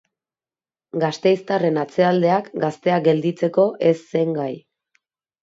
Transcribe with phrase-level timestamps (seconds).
[1.03, 4.51] Gasteiztarren atzealdeak gaztea gelditzeko ez zen gai.